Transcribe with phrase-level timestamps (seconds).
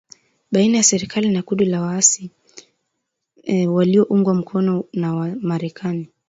[0.51, 2.31] baina ya serikali na kundi la waasi
[3.67, 6.09] walioungwa mkono na Marekani